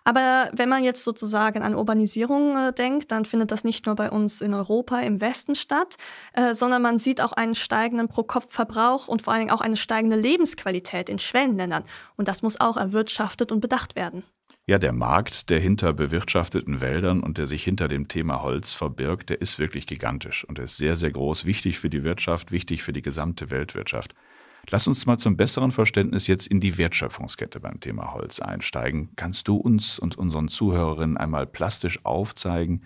Aber 0.04 0.48
wenn 0.52 0.68
man 0.68 0.84
jetzt 0.84 1.02
sozusagen 1.02 1.62
an 1.62 1.74
Urbanisierung 1.74 2.56
äh, 2.56 2.72
denkt, 2.72 3.10
dann 3.10 3.24
findet 3.24 3.50
das 3.50 3.64
nicht 3.64 3.86
nur 3.86 3.96
bei 3.96 4.12
uns 4.12 4.40
in 4.40 4.54
Europa 4.54 5.00
im 5.00 5.20
Westen 5.20 5.56
statt, 5.56 5.96
äh, 6.34 6.54
sondern 6.54 6.82
man 6.82 7.00
sieht 7.00 7.20
auch 7.20 7.32
einen 7.32 7.56
steigenden 7.56 8.06
Pro-Kopf-Verbrauch 8.06 9.08
und 9.08 9.22
vor 9.22 9.32
allen 9.32 9.40
Dingen 9.40 9.52
auch 9.52 9.60
eine 9.60 9.76
steigende 9.76 10.16
Lebensqualität 10.16 11.08
in 11.08 11.18
Schwellenländern. 11.18 11.82
Und 12.14 12.28
das 12.28 12.42
muss 12.42 12.60
auch 12.60 12.76
erwirtschaftet 12.76 13.50
und 13.50 13.58
bedacht 13.58 13.96
werden. 13.96 14.22
Ja, 14.68 14.80
der 14.80 14.92
Markt, 14.92 15.48
der 15.48 15.60
hinter 15.60 15.92
bewirtschafteten 15.92 16.80
Wäldern 16.80 17.20
und 17.20 17.38
der 17.38 17.46
sich 17.46 17.62
hinter 17.62 17.86
dem 17.86 18.08
Thema 18.08 18.42
Holz 18.42 18.72
verbirgt, 18.72 19.30
der 19.30 19.40
ist 19.40 19.60
wirklich 19.60 19.86
gigantisch 19.86 20.44
und 20.44 20.58
er 20.58 20.64
ist 20.64 20.76
sehr, 20.76 20.96
sehr 20.96 21.12
groß, 21.12 21.44
wichtig 21.44 21.78
für 21.78 21.88
die 21.88 22.02
Wirtschaft, 22.02 22.50
wichtig 22.50 22.82
für 22.82 22.92
die 22.92 23.02
gesamte 23.02 23.52
Weltwirtschaft. 23.52 24.12
Lass 24.68 24.88
uns 24.88 25.06
mal 25.06 25.18
zum 25.18 25.36
besseren 25.36 25.70
Verständnis 25.70 26.26
jetzt 26.26 26.48
in 26.48 26.58
die 26.58 26.78
Wertschöpfungskette 26.78 27.60
beim 27.60 27.78
Thema 27.78 28.12
Holz 28.12 28.40
einsteigen. 28.40 29.10
Kannst 29.14 29.46
du 29.46 29.54
uns 29.54 30.00
und 30.00 30.18
unseren 30.18 30.48
Zuhörerinnen 30.48 31.16
einmal 31.16 31.46
plastisch 31.46 32.04
aufzeigen, 32.04 32.82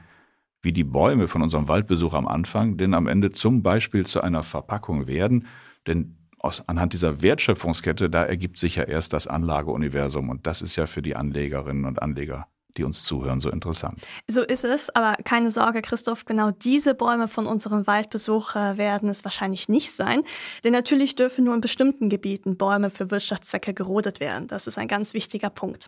wie 0.60 0.75
die 0.75 0.84
Bäume 0.84 1.28
von 1.28 1.40
unserem 1.40 1.68
Waldbesuch 1.68 2.12
am 2.12 2.28
Anfang 2.28 2.76
denn 2.76 2.92
am 2.92 3.06
Ende 3.06 3.32
zum 3.32 3.62
Beispiel 3.62 4.04
zu 4.04 4.20
einer 4.20 4.42
Verpackung 4.42 5.06
werden? 5.06 5.46
Denn 5.87 6.18
aus, 6.40 6.62
anhand 6.66 6.92
dieser 6.92 7.23
Wertschöpfungskette, 7.23 8.11
da 8.11 8.25
ergibt 8.25 8.59
sich 8.59 8.76
ja 8.76 8.85
erst 8.85 9.12
das 9.12 9.26
Anlageuniversum 9.26 10.28
und 10.28 10.47
das 10.47 10.62
ist 10.62 10.76
ja 10.76 10.87
für 10.87 11.02
die 11.02 11.16
Anlegerinnen 11.16 11.85
und 11.85 12.02
Anleger 12.02 12.47
die 12.76 12.85
uns 12.85 13.04
zuhören, 13.04 13.40
so 13.40 13.50
interessant. 13.50 14.00
So 14.28 14.42
ist 14.42 14.64
es, 14.64 14.94
aber 14.94 15.16
keine 15.25 15.50
Sorge, 15.50 15.82
Christoph, 15.82 16.25
genau 16.25 16.50
diese 16.50 16.94
Bäume 16.94 17.28
von 17.28 17.47
unserem 17.47 17.87
Waldbesuch 17.87 18.54
werden 18.54 19.09
es 19.09 19.25
wahrscheinlich 19.25 19.68
nicht 19.68 19.92
sein. 19.92 20.23
Denn 20.64 20.73
natürlich 20.73 21.16
dürfen 21.16 21.44
nur 21.44 21.54
in 21.54 21.61
bestimmten 21.61 22.09
Gebieten 22.09 22.56
Bäume 22.56 22.90
für 22.90 23.11
Wirtschaftszwecke 23.11 23.75
gerodet 23.75 24.20
werden. 24.20 24.47
Das 24.47 24.66
ist 24.66 24.78
ein 24.78 24.88
ganz 24.88 25.14
wichtiger 25.14 25.50
Punkt. 25.50 25.87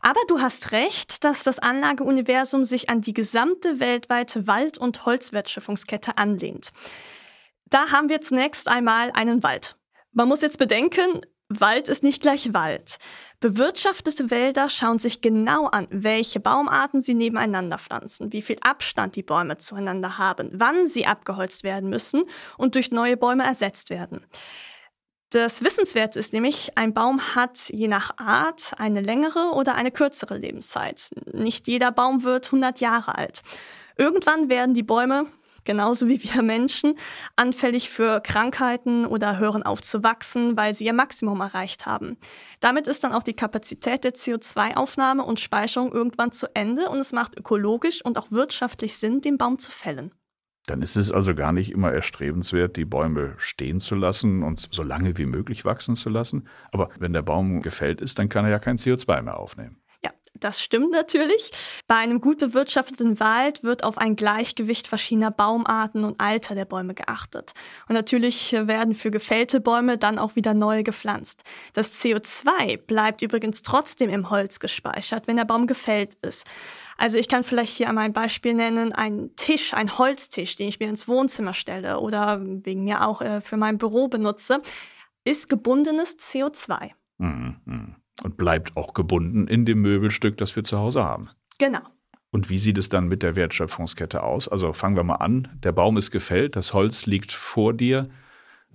Aber 0.00 0.20
du 0.28 0.40
hast 0.40 0.72
recht, 0.72 1.24
dass 1.24 1.44
das 1.44 1.60
Anlageuniversum 1.60 2.64
sich 2.64 2.88
an 2.88 3.00
die 3.02 3.14
gesamte 3.14 3.78
weltweite 3.78 4.46
Wald- 4.46 4.78
und 4.78 5.06
Holzwertschöpfungskette 5.06 6.18
anlehnt. 6.18 6.70
Da 7.66 7.90
haben 7.90 8.08
wir 8.08 8.20
zunächst 8.20 8.68
einmal 8.68 9.12
einen 9.12 9.42
Wald. 9.42 9.76
Man 10.12 10.28
muss 10.28 10.42
jetzt 10.42 10.58
bedenken, 10.58 11.22
Wald 11.48 11.88
ist 11.88 12.02
nicht 12.02 12.22
gleich 12.22 12.52
Wald. 12.54 12.98
Bewirtschaftete 13.40 14.30
Wälder 14.30 14.68
schauen 14.68 14.98
sich 14.98 15.20
genau 15.20 15.66
an, 15.66 15.86
welche 15.90 16.38
Baumarten 16.38 17.00
sie 17.00 17.14
nebeneinander 17.14 17.78
pflanzen, 17.78 18.32
wie 18.32 18.42
viel 18.42 18.56
Abstand 18.60 19.16
die 19.16 19.22
Bäume 19.22 19.58
zueinander 19.58 20.18
haben, 20.18 20.50
wann 20.52 20.86
sie 20.86 21.06
abgeholzt 21.06 21.64
werden 21.64 21.90
müssen 21.90 22.24
und 22.58 22.74
durch 22.74 22.90
neue 22.90 23.16
Bäume 23.16 23.44
ersetzt 23.44 23.90
werden. 23.90 24.24
Das 25.30 25.64
Wissenswerte 25.64 26.18
ist 26.18 26.34
nämlich, 26.34 26.76
ein 26.76 26.92
Baum 26.92 27.34
hat 27.34 27.70
je 27.70 27.88
nach 27.88 28.18
Art 28.18 28.72
eine 28.76 29.00
längere 29.00 29.52
oder 29.54 29.74
eine 29.74 29.90
kürzere 29.90 30.36
Lebenszeit. 30.36 31.08
Nicht 31.32 31.68
jeder 31.68 31.90
Baum 31.90 32.22
wird 32.22 32.46
100 32.46 32.80
Jahre 32.80 33.16
alt. 33.16 33.40
Irgendwann 33.96 34.50
werden 34.50 34.74
die 34.74 34.82
Bäume 34.82 35.26
genauso 35.64 36.08
wie 36.08 36.22
wir 36.22 36.42
Menschen, 36.42 36.94
anfällig 37.36 37.90
für 37.90 38.20
Krankheiten 38.20 39.06
oder 39.06 39.38
hören 39.38 39.62
auf 39.62 39.82
zu 39.82 40.02
wachsen, 40.02 40.56
weil 40.56 40.74
sie 40.74 40.86
ihr 40.86 40.92
Maximum 40.92 41.40
erreicht 41.40 41.86
haben. 41.86 42.16
Damit 42.60 42.86
ist 42.86 43.04
dann 43.04 43.12
auch 43.12 43.22
die 43.22 43.34
Kapazität 43.34 44.04
der 44.04 44.14
CO2-Aufnahme 44.14 45.24
und 45.24 45.40
Speicherung 45.40 45.92
irgendwann 45.92 46.32
zu 46.32 46.46
Ende 46.54 46.88
und 46.88 46.98
es 46.98 47.12
macht 47.12 47.38
ökologisch 47.38 48.04
und 48.04 48.18
auch 48.18 48.30
wirtschaftlich 48.30 48.96
Sinn, 48.96 49.20
den 49.20 49.38
Baum 49.38 49.58
zu 49.58 49.70
fällen. 49.70 50.12
Dann 50.66 50.80
ist 50.80 50.94
es 50.94 51.10
also 51.10 51.34
gar 51.34 51.52
nicht 51.52 51.72
immer 51.72 51.92
erstrebenswert, 51.92 52.76
die 52.76 52.84
Bäume 52.84 53.34
stehen 53.38 53.80
zu 53.80 53.96
lassen 53.96 54.44
und 54.44 54.68
so 54.70 54.84
lange 54.84 55.18
wie 55.18 55.26
möglich 55.26 55.64
wachsen 55.64 55.96
zu 55.96 56.08
lassen. 56.08 56.46
Aber 56.70 56.90
wenn 56.98 57.12
der 57.12 57.22
Baum 57.22 57.62
gefällt 57.62 58.00
ist, 58.00 58.18
dann 58.18 58.28
kann 58.28 58.44
er 58.44 58.52
ja 58.52 58.58
kein 58.60 58.76
CO2 58.76 59.22
mehr 59.22 59.38
aufnehmen. 59.38 59.81
Das 60.42 60.60
stimmt 60.60 60.90
natürlich. 60.90 61.52
Bei 61.86 61.96
einem 61.96 62.20
gut 62.20 62.38
bewirtschafteten 62.38 63.20
Wald 63.20 63.62
wird 63.62 63.84
auf 63.84 63.96
ein 63.96 64.16
Gleichgewicht 64.16 64.88
verschiedener 64.88 65.30
Baumarten 65.30 66.04
und 66.04 66.20
Alter 66.20 66.56
der 66.56 66.64
Bäume 66.64 66.94
geachtet. 66.94 67.52
Und 67.88 67.94
natürlich 67.94 68.52
werden 68.52 68.94
für 68.94 69.12
gefällte 69.12 69.60
Bäume 69.60 69.98
dann 69.98 70.18
auch 70.18 70.34
wieder 70.34 70.52
neue 70.52 70.82
gepflanzt. 70.82 71.44
Das 71.74 72.02
CO2 72.02 72.76
bleibt 72.76 73.22
übrigens 73.22 73.62
trotzdem 73.62 74.10
im 74.10 74.30
Holz 74.30 74.58
gespeichert, 74.58 75.28
wenn 75.28 75.36
der 75.36 75.44
Baum 75.44 75.68
gefällt 75.68 76.14
ist. 76.22 76.44
Also 76.98 77.18
ich 77.18 77.28
kann 77.28 77.44
vielleicht 77.44 77.76
hier 77.76 77.88
einmal 77.88 78.04
ein 78.04 78.12
Beispiel 78.12 78.54
nennen, 78.54 78.92
ein 78.92 79.30
Tisch, 79.36 79.74
ein 79.74 79.96
Holztisch, 79.96 80.56
den 80.56 80.68
ich 80.68 80.80
mir 80.80 80.88
ins 80.88 81.06
Wohnzimmer 81.06 81.54
stelle 81.54 82.00
oder 82.00 82.40
wegen 82.42 82.82
mir 82.82 83.06
auch 83.06 83.20
äh, 83.20 83.40
für 83.40 83.56
mein 83.56 83.78
Büro 83.78 84.08
benutze, 84.08 84.60
ist 85.24 85.48
gebundenes 85.48 86.18
CO2. 86.18 86.90
Mhm. 87.18 87.96
Und 88.22 88.36
bleibt 88.36 88.76
auch 88.76 88.94
gebunden 88.94 89.46
in 89.48 89.64
dem 89.64 89.80
Möbelstück, 89.80 90.36
das 90.36 90.56
wir 90.56 90.64
zu 90.64 90.78
Hause 90.78 91.04
haben. 91.04 91.30
Genau. 91.58 91.80
Und 92.30 92.48
wie 92.48 92.58
sieht 92.58 92.78
es 92.78 92.88
dann 92.88 93.08
mit 93.08 93.22
der 93.22 93.36
Wertschöpfungskette 93.36 94.22
aus? 94.22 94.48
Also 94.48 94.72
fangen 94.72 94.96
wir 94.96 95.04
mal 95.04 95.16
an. 95.16 95.48
Der 95.62 95.72
Baum 95.72 95.96
ist 95.96 96.10
gefällt, 96.10 96.56
das 96.56 96.72
Holz 96.72 97.06
liegt 97.06 97.32
vor 97.32 97.74
dir 97.74 98.08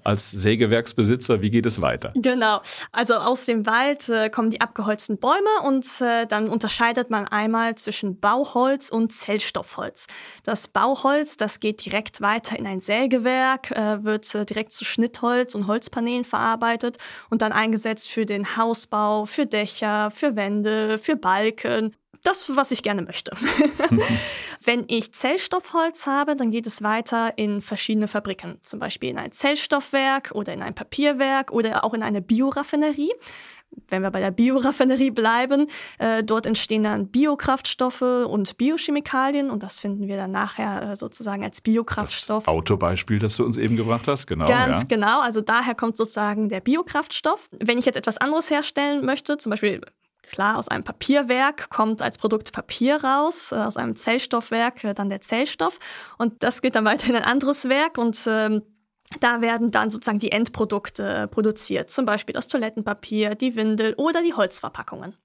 als 0.08 0.32
Sägewerksbesitzer, 0.32 1.42
wie 1.42 1.50
geht 1.50 1.66
es 1.66 1.82
weiter? 1.82 2.14
Genau. 2.16 2.62
Also 2.94 3.16
aus 3.16 3.46
dem 3.46 3.66
Wald 3.66 4.08
äh, 4.08 4.30
kommen 4.30 4.50
die 4.50 4.62
abgeholzten 4.62 5.18
Bäume 5.18 5.50
und 5.66 5.86
äh, 6.00 6.26
dann 6.26 6.48
unterscheidet 6.48 7.10
man 7.10 7.28
einmal 7.28 7.76
zwischen 7.76 8.20
Bauholz 8.20 8.90
und 8.90 9.12
Zellstoffholz. 9.12 10.08
Das 10.44 10.70
Bauholz, 10.70 11.36
das 11.36 11.60
geht 11.60 11.86
direkt 11.86 12.22
weiter 12.22 12.58
in 12.58 12.66
ein 12.66 12.80
Sägewerk, 12.80 13.72
äh, 13.72 14.04
wird 14.06 14.34
äh, 14.34 14.46
direkt 14.46 14.72
zu 14.72 14.86
Schnittholz 14.86 15.56
und 15.56 15.68
Holzpaneelen 15.68 16.24
verarbeitet 16.24 16.98
und 17.30 17.42
dann 17.42 17.52
eingesetzt 17.52 18.10
für 18.10 18.26
den 18.26 18.56
Hausbau, 18.56 19.26
für 19.26 19.46
Dächer, 19.46 20.10
für 20.12 20.38
Wände, 20.38 21.00
für 21.00 21.18
Balken 21.18 21.94
das, 22.24 22.56
was 22.56 22.72
ich 22.72 22.84
gerne 22.84 23.02
möchte. 23.02 23.32
Wenn 24.64 24.86
ich 24.88 25.14
Zellstoffholz 25.14 26.08
habe, 26.08 26.36
dann 26.36 26.52
geht 26.52 26.68
es 26.68 26.82
weiter 26.84 27.38
in 27.38 27.62
verschiedene 27.62 28.08
Fabriken, 28.08 28.60
zum 28.64 28.80
Beispiel 28.80 29.10
in 29.10 29.18
ein 29.18 29.32
Zellstoffwerk 29.32 30.32
oder 30.34 30.54
in 30.54 30.62
ein 30.62 30.76
Papierwerk 30.76 31.52
oder 31.52 31.84
auch 31.84 31.94
in 31.94 32.04
eine 32.04 32.22
Bioraffinerie. 32.22 33.12
Wenn 33.90 34.02
wir 34.02 34.12
bei 34.12 34.22
der 34.22 34.32
Bioraffinerie 34.32 35.12
bleiben, 35.12 35.68
äh, 36.00 36.24
dort 36.24 36.46
entstehen 36.46 36.84
dann 36.84 37.10
Biokraftstoffe 37.10 38.02
und 38.02 38.58
Biochemikalien 38.58 39.50
und 39.50 39.62
das 39.62 39.80
finden 39.80 40.08
wir 40.08 40.16
dann 40.16 40.32
nachher 40.32 40.92
äh, 40.92 40.96
sozusagen 40.96 41.44
als 41.44 41.62
Biokraftstoff. 41.62 42.46
Das 42.46 42.54
Autobeispiel, 42.54 43.20
das 43.20 43.36
du 43.36 43.46
uns 43.46 43.58
eben 43.58 43.76
gebracht 43.76 44.08
hast, 44.08 44.26
genau. 44.26 44.48
Ganz 44.48 44.78
ja. 44.78 44.84
genau, 44.88 45.20
also 45.22 45.42
daher 45.42 45.76
kommt 45.76 45.98
sozusagen 45.98 46.50
der 46.50 46.62
Biokraftstoff. 46.62 47.50
Wenn 47.60 47.78
ich 47.78 47.86
jetzt 47.86 47.98
etwas 47.98 48.18
anderes 48.18 48.50
herstellen 48.50 49.06
möchte, 49.06 49.38
zum 49.38 49.50
Beispiel 49.50 49.82
Klar, 50.30 50.58
aus 50.58 50.68
einem 50.68 50.84
Papierwerk 50.84 51.70
kommt 51.70 52.02
als 52.02 52.18
Produkt 52.18 52.52
Papier 52.52 53.04
raus, 53.04 53.52
äh, 53.52 53.56
aus 53.56 53.78
einem 53.78 53.96
Zellstoffwerk 53.96 54.84
äh, 54.84 54.94
dann 54.94 55.10
der 55.10 55.22
Zellstoff 55.22 55.80
und 56.18 56.44
das 56.44 56.62
geht 56.62 56.76
dann 56.76 56.86
weiter 56.86 57.08
in 57.10 57.16
ein 57.16 57.24
anderes 57.24 57.70
Werk 57.70 57.98
und 57.98 58.20
ähm, 58.28 58.62
da 59.22 59.42
werden 59.42 59.72
dann 59.72 59.90
sozusagen 59.90 60.20
die 60.20 60.32
Endprodukte 60.32 61.04
äh, 61.04 61.28
produziert, 61.28 61.90
zum 61.90 62.06
Beispiel 62.06 62.34
das 62.34 62.48
Toilettenpapier, 62.48 63.36
die 63.36 63.56
Windel 63.56 63.94
oder 63.96 64.22
die 64.22 64.34
Holzverpackungen. 64.34 65.16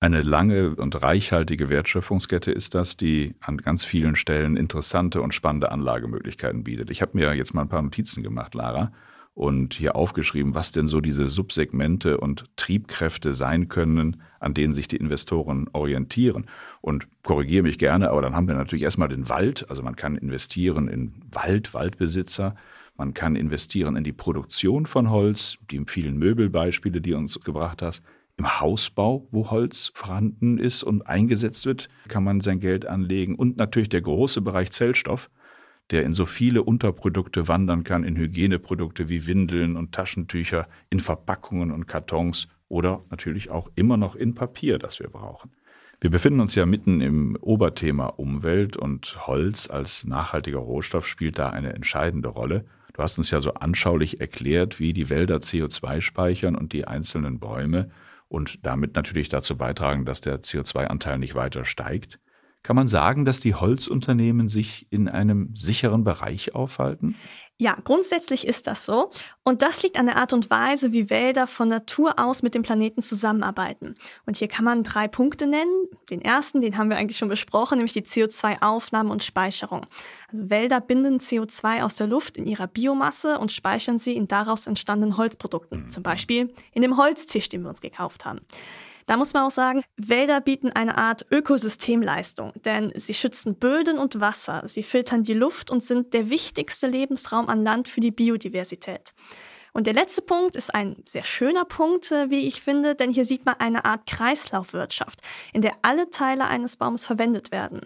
Eine 0.00 0.22
lange 0.22 0.76
und 0.76 1.00
reichhaltige 1.02 1.68
Wertschöpfungskette 1.70 2.52
ist 2.52 2.74
das, 2.74 2.96
die 2.96 3.34
an 3.40 3.58
ganz 3.58 3.84
vielen 3.84 4.14
Stellen 4.14 4.56
interessante 4.56 5.20
und 5.22 5.34
spannende 5.34 5.72
Anlagemöglichkeiten 5.72 6.62
bietet. 6.62 6.90
Ich 6.90 7.02
habe 7.02 7.16
mir 7.16 7.34
jetzt 7.34 7.52
mal 7.52 7.62
ein 7.62 7.68
paar 7.68 7.82
Notizen 7.82 8.22
gemacht, 8.22 8.54
Lara 8.54 8.92
und 9.38 9.74
hier 9.74 9.94
aufgeschrieben, 9.94 10.56
was 10.56 10.72
denn 10.72 10.88
so 10.88 11.00
diese 11.00 11.30
Subsegmente 11.30 12.18
und 12.18 12.46
Triebkräfte 12.56 13.34
sein 13.34 13.68
können, 13.68 14.20
an 14.40 14.52
denen 14.52 14.72
sich 14.72 14.88
die 14.88 14.96
Investoren 14.96 15.68
orientieren. 15.72 16.46
Und 16.80 17.06
korrigiere 17.22 17.62
mich 17.62 17.78
gerne, 17.78 18.10
aber 18.10 18.20
dann 18.20 18.34
haben 18.34 18.48
wir 18.48 18.56
natürlich 18.56 18.82
erstmal 18.82 19.06
den 19.06 19.28
Wald. 19.28 19.70
Also 19.70 19.80
man 19.82 19.94
kann 19.94 20.16
investieren 20.16 20.88
in 20.88 21.12
Wald, 21.30 21.72
Waldbesitzer. 21.72 22.56
Man 22.96 23.14
kann 23.14 23.36
investieren 23.36 23.94
in 23.94 24.02
die 24.02 24.12
Produktion 24.12 24.86
von 24.86 25.08
Holz, 25.08 25.58
die 25.70 25.80
vielen 25.86 26.18
Möbelbeispiele, 26.18 27.00
die 27.00 27.12
du 27.12 27.18
uns 27.18 27.38
gebracht 27.38 27.80
hast. 27.80 28.02
Im 28.38 28.60
Hausbau, 28.60 29.28
wo 29.30 29.52
Holz 29.52 29.92
vorhanden 29.94 30.58
ist 30.58 30.82
und 30.82 31.06
eingesetzt 31.06 31.64
wird, 31.64 31.88
kann 32.08 32.24
man 32.24 32.40
sein 32.40 32.58
Geld 32.58 32.86
anlegen. 32.86 33.36
Und 33.36 33.56
natürlich 33.56 33.88
der 33.88 34.00
große 34.00 34.40
Bereich 34.40 34.72
Zellstoff 34.72 35.30
der 35.90 36.04
in 36.04 36.12
so 36.12 36.26
viele 36.26 36.62
Unterprodukte 36.62 37.48
wandern 37.48 37.84
kann, 37.84 38.04
in 38.04 38.16
Hygieneprodukte 38.16 39.08
wie 39.08 39.26
Windeln 39.26 39.76
und 39.76 39.92
Taschentücher, 39.92 40.68
in 40.90 41.00
Verpackungen 41.00 41.70
und 41.70 41.86
Kartons 41.86 42.48
oder 42.68 43.02
natürlich 43.10 43.50
auch 43.50 43.70
immer 43.74 43.96
noch 43.96 44.14
in 44.14 44.34
Papier, 44.34 44.78
das 44.78 45.00
wir 45.00 45.08
brauchen. 45.08 45.50
Wir 46.00 46.10
befinden 46.10 46.40
uns 46.40 46.54
ja 46.54 46.64
mitten 46.64 47.00
im 47.00 47.36
Oberthema 47.40 48.06
Umwelt 48.06 48.76
und 48.76 49.26
Holz 49.26 49.68
als 49.68 50.06
nachhaltiger 50.06 50.58
Rohstoff 50.58 51.08
spielt 51.08 51.38
da 51.40 51.50
eine 51.50 51.72
entscheidende 51.72 52.28
Rolle. 52.28 52.66
Du 52.92 53.02
hast 53.02 53.18
uns 53.18 53.30
ja 53.30 53.40
so 53.40 53.54
anschaulich 53.54 54.20
erklärt, 54.20 54.78
wie 54.78 54.92
die 54.92 55.10
Wälder 55.10 55.38
CO2 55.38 56.00
speichern 56.00 56.54
und 56.54 56.72
die 56.72 56.86
einzelnen 56.86 57.40
Bäume 57.40 57.90
und 58.28 58.64
damit 58.64 58.94
natürlich 58.94 59.28
dazu 59.28 59.56
beitragen, 59.56 60.04
dass 60.04 60.20
der 60.20 60.40
CO2-Anteil 60.40 61.18
nicht 61.18 61.34
weiter 61.34 61.64
steigt. 61.64 62.20
Kann 62.68 62.76
man 62.76 62.86
sagen, 62.86 63.24
dass 63.24 63.40
die 63.40 63.54
Holzunternehmen 63.54 64.50
sich 64.50 64.92
in 64.92 65.08
einem 65.08 65.56
sicheren 65.56 66.04
Bereich 66.04 66.54
aufhalten? 66.54 67.16
Ja, 67.56 67.74
grundsätzlich 67.82 68.46
ist 68.46 68.66
das 68.66 68.84
so. 68.84 69.08
Und 69.42 69.62
das 69.62 69.82
liegt 69.82 69.98
an 69.98 70.04
der 70.04 70.16
Art 70.16 70.34
und 70.34 70.50
Weise, 70.50 70.92
wie 70.92 71.08
Wälder 71.08 71.46
von 71.46 71.68
Natur 71.68 72.18
aus 72.18 72.42
mit 72.42 72.54
dem 72.54 72.62
Planeten 72.62 73.02
zusammenarbeiten. 73.02 73.94
Und 74.26 74.36
hier 74.36 74.48
kann 74.48 74.66
man 74.66 74.82
drei 74.82 75.08
Punkte 75.08 75.46
nennen. 75.46 75.86
Den 76.10 76.20
ersten, 76.20 76.60
den 76.60 76.76
haben 76.76 76.90
wir 76.90 76.98
eigentlich 76.98 77.16
schon 77.16 77.30
besprochen, 77.30 77.78
nämlich 77.78 77.94
die 77.94 78.02
CO2-Aufnahme 78.02 79.12
und 79.12 79.24
Speicherung. 79.24 79.86
Also 80.30 80.50
Wälder 80.50 80.82
binden 80.82 81.20
CO2 81.20 81.82
aus 81.82 81.94
der 81.94 82.06
Luft 82.06 82.36
in 82.36 82.46
ihrer 82.46 82.66
Biomasse 82.66 83.38
und 83.38 83.50
speichern 83.50 83.98
sie 83.98 84.14
in 84.14 84.28
daraus 84.28 84.66
entstandenen 84.66 85.16
Holzprodukten. 85.16 85.88
Zum 85.88 86.02
Beispiel 86.02 86.52
in 86.72 86.82
dem 86.82 86.98
Holztisch, 86.98 87.48
den 87.48 87.62
wir 87.62 87.70
uns 87.70 87.80
gekauft 87.80 88.26
haben. 88.26 88.40
Da 89.08 89.16
muss 89.16 89.32
man 89.32 89.44
auch 89.44 89.50
sagen, 89.50 89.84
Wälder 89.96 90.42
bieten 90.42 90.70
eine 90.70 90.98
Art 90.98 91.24
Ökosystemleistung, 91.30 92.52
denn 92.66 92.92
sie 92.94 93.14
schützen 93.14 93.54
Böden 93.54 93.96
und 93.96 94.20
Wasser, 94.20 94.60
sie 94.66 94.82
filtern 94.82 95.24
die 95.24 95.32
Luft 95.32 95.70
und 95.70 95.82
sind 95.82 96.12
der 96.12 96.28
wichtigste 96.28 96.86
Lebensraum 96.86 97.48
an 97.48 97.64
Land 97.64 97.88
für 97.88 98.00
die 98.00 98.10
Biodiversität. 98.10 99.14
Und 99.72 99.86
der 99.86 99.94
letzte 99.94 100.22
Punkt 100.22 100.56
ist 100.56 100.74
ein 100.74 100.96
sehr 101.06 101.24
schöner 101.24 101.64
Punkt, 101.64 102.10
äh, 102.10 102.30
wie 102.30 102.46
ich 102.46 102.60
finde, 102.62 102.94
denn 102.94 103.10
hier 103.10 103.24
sieht 103.24 103.44
man 103.44 103.56
eine 103.58 103.84
Art 103.84 104.06
Kreislaufwirtschaft, 104.06 105.20
in 105.52 105.62
der 105.62 105.74
alle 105.82 106.10
Teile 106.10 106.46
eines 106.46 106.76
Baums 106.76 107.06
verwendet 107.06 107.52
werden. 107.52 107.82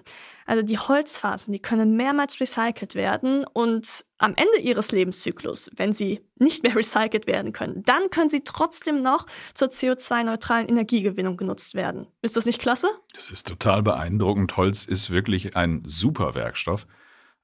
Also 0.47 0.63
die 0.63 0.79
Holzfasern, 0.79 1.53
die 1.53 1.61
können 1.61 1.97
mehrmals 1.97 2.41
recycelt 2.41 2.95
werden 2.95 3.45
und 3.45 4.05
am 4.19 4.35
Ende 4.37 4.59
ihres 4.61 4.93
Lebenszyklus, 4.93 5.71
wenn 5.77 5.93
sie 5.93 6.21
nicht 6.37 6.63
mehr 6.63 6.75
recycelt 6.77 7.27
werden 7.27 7.53
können, 7.53 7.83
dann 7.85 8.11
können 8.11 8.31
sie 8.31 8.43
trotzdem 8.45 9.03
noch 9.03 9.27
zur 9.55 9.69
CO2-neutralen 9.69 10.69
Energiegewinnung 10.69 11.37
genutzt 11.37 11.75
werden. 11.75 12.07
Ist 12.23 12.37
das 12.37 12.47
nicht 12.47 12.61
klasse? 12.61 12.89
Das 13.15 13.31
ist 13.31 13.47
total 13.47 13.83
beeindruckend. 13.83 14.57
Holz 14.57 14.85
ist 14.85 15.11
wirklich 15.11 15.57
ein 15.57 15.83
super 15.87 16.35
Werkstoff. 16.35 16.87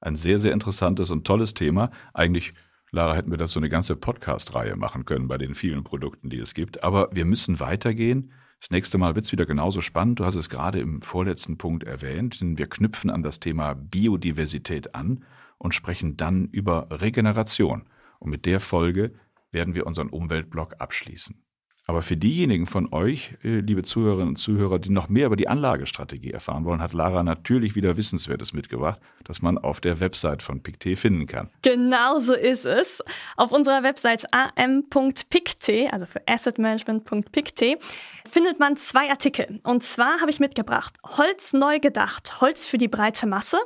Ein 0.01 0.15
sehr, 0.15 0.39
sehr 0.39 0.53
interessantes 0.53 1.11
und 1.11 1.27
tolles 1.27 1.53
Thema. 1.53 1.91
Eigentlich 2.13 2.53
Lara, 2.91 3.15
hätten 3.15 3.31
wir 3.31 3.37
das 3.37 3.51
so 3.51 3.59
eine 3.59 3.69
ganze 3.69 3.95
Podcast-Reihe 3.95 4.75
machen 4.75 5.05
können 5.05 5.27
bei 5.27 5.37
den 5.37 5.53
vielen 5.53 5.83
Produkten, 5.83 6.29
die 6.29 6.39
es 6.39 6.53
gibt. 6.53 6.83
Aber 6.83 7.09
wir 7.11 7.25
müssen 7.25 7.59
weitergehen. 7.59 8.31
Das 8.59 8.71
nächste 8.71 8.97
Mal 8.97 9.15
wird 9.15 9.25
es 9.25 9.31
wieder 9.31 9.45
genauso 9.45 9.81
spannend. 9.81 10.19
Du 10.19 10.25
hast 10.25 10.35
es 10.35 10.49
gerade 10.49 10.79
im 10.79 11.01
vorletzten 11.01 11.57
Punkt 11.57 11.83
erwähnt. 11.83 12.41
Denn 12.41 12.57
wir 12.57 12.67
knüpfen 12.67 13.09
an 13.09 13.23
das 13.23 13.39
Thema 13.39 13.75
Biodiversität 13.75 14.95
an 14.95 15.23
und 15.57 15.75
sprechen 15.75 16.17
dann 16.17 16.47
über 16.47 16.87
Regeneration. 16.89 17.85
Und 18.17 18.31
mit 18.31 18.45
der 18.45 18.59
Folge 18.59 19.13
werden 19.51 19.75
wir 19.75 19.85
unseren 19.85 20.09
Umweltblock 20.09 20.75
abschließen. 20.79 21.43
Aber 21.89 22.03
für 22.03 22.15
diejenigen 22.15 22.67
von 22.67 22.93
euch, 22.93 23.31
äh, 23.43 23.61
liebe 23.61 23.81
Zuhörerinnen 23.81 24.27
und 24.27 24.35
Zuhörer, 24.35 24.77
die 24.77 24.91
noch 24.91 25.09
mehr 25.09 25.25
über 25.25 25.35
die 25.35 25.47
Anlagestrategie 25.47 26.29
erfahren 26.29 26.63
wollen, 26.63 26.83
hat 26.83 26.93
Lara 26.93 27.23
natürlich 27.23 27.73
wieder 27.73 27.97
Wissenswertes 27.97 28.53
mitgebracht, 28.53 28.99
das 29.23 29.41
man 29.41 29.57
auf 29.57 29.81
der 29.81 29.99
Website 29.99 30.43
von 30.43 30.61
Pictet 30.61 30.99
finden 30.99 31.25
kann. 31.25 31.49
Genau 31.63 32.19
so 32.19 32.35
ist 32.35 32.65
es. 32.65 33.03
Auf 33.37 33.51
unserer 33.51 33.81
Website 33.81 34.27
am.pictet, 34.31 35.91
also 35.91 36.05
für 36.05 36.21
assetmanagement.pictet, 36.27 37.79
findet 38.23 38.59
man 38.59 38.77
zwei 38.77 39.09
Artikel. 39.09 39.59
Und 39.63 39.81
zwar 39.81 40.21
habe 40.21 40.29
ich 40.29 40.39
mitgebracht 40.39 40.93
Holz 41.17 41.53
neu 41.53 41.79
gedacht, 41.79 42.39
Holz 42.39 42.67
für 42.67 42.77
die 42.77 42.87
breite 42.87 43.25
Masse 43.25 43.57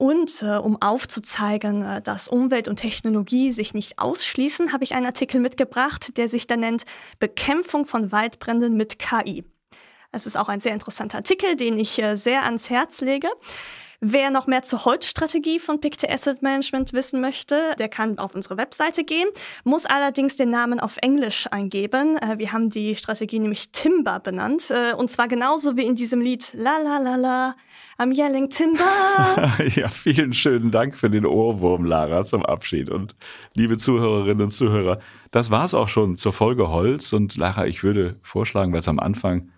und 0.00 0.42
äh, 0.42 0.56
um 0.56 0.80
aufzuzeigen, 0.80 1.82
äh, 1.82 2.00
dass 2.00 2.26
Umwelt 2.26 2.68
und 2.68 2.76
Technologie 2.76 3.52
sich 3.52 3.74
nicht 3.74 3.98
ausschließen, 3.98 4.72
habe 4.72 4.82
ich 4.82 4.94
einen 4.94 5.04
Artikel 5.04 5.40
mitgebracht, 5.40 6.16
der 6.16 6.26
sich 6.26 6.46
da 6.46 6.56
nennt 6.56 6.84
Bekämpfung 7.18 7.84
von 7.84 8.10
Waldbränden 8.10 8.78
mit 8.78 8.98
KI. 8.98 9.44
Es 10.12 10.26
ist 10.26 10.36
auch 10.36 10.48
ein 10.48 10.60
sehr 10.60 10.72
interessanter 10.72 11.18
Artikel, 11.18 11.56
den 11.56 11.78
ich 11.78 12.00
äh, 12.00 12.16
sehr 12.16 12.44
ans 12.44 12.68
Herz 12.70 13.00
lege. 13.00 13.28
Wer 14.02 14.30
noch 14.30 14.46
mehr 14.46 14.62
zur 14.62 14.86
Holzstrategie 14.86 15.58
von 15.58 15.78
Picte 15.78 16.10
Asset 16.10 16.40
Management 16.40 16.94
wissen 16.94 17.20
möchte, 17.20 17.74
der 17.78 17.90
kann 17.90 18.18
auf 18.18 18.34
unsere 18.34 18.56
Webseite 18.56 19.04
gehen, 19.04 19.28
muss 19.62 19.84
allerdings 19.84 20.36
den 20.36 20.48
Namen 20.48 20.80
auf 20.80 20.96
Englisch 21.02 21.46
eingeben. 21.50 22.16
Äh, 22.16 22.38
wir 22.38 22.52
haben 22.52 22.70
die 22.70 22.96
Strategie 22.96 23.38
nämlich 23.38 23.72
Timber 23.72 24.18
benannt 24.18 24.70
äh, 24.70 24.94
und 24.94 25.10
zwar 25.10 25.28
genauso 25.28 25.76
wie 25.76 25.84
in 25.84 25.96
diesem 25.96 26.22
Lied 26.22 26.54
La 26.54 26.78
La 26.78 26.98
La 26.98 27.16
La 27.16 27.56
I'm 27.98 28.16
yelling 28.16 28.48
Timber. 28.48 29.52
ja, 29.76 29.88
vielen 29.90 30.32
schönen 30.32 30.70
Dank 30.70 30.96
für 30.96 31.10
den 31.10 31.26
Ohrwurm, 31.26 31.84
Lara, 31.84 32.24
zum 32.24 32.44
Abschied. 32.44 32.88
Und 32.88 33.14
liebe 33.52 33.76
Zuhörerinnen 33.76 34.44
und 34.44 34.50
Zuhörer, 34.50 35.00
das 35.30 35.50
war's 35.50 35.74
auch 35.74 35.88
schon 35.88 36.16
zur 36.16 36.32
Folge 36.32 36.70
Holz. 36.70 37.12
Und 37.12 37.36
Lara, 37.36 37.66
ich 37.66 37.82
würde 37.82 38.16
vorschlagen, 38.22 38.72
weil 38.72 38.80
es 38.80 38.88
am 38.88 38.98
Anfang 38.98 39.50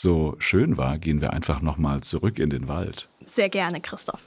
so 0.00 0.36
schön 0.38 0.76
war, 0.76 0.98
gehen 0.98 1.20
wir 1.20 1.32
einfach 1.32 1.60
nochmal 1.60 2.02
zurück 2.02 2.38
in 2.38 2.50
den 2.50 2.68
Wald. 2.68 3.08
Sehr 3.26 3.48
gerne, 3.48 3.80
Christoph. 3.80 4.20